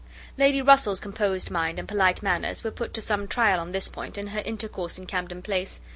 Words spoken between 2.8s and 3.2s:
to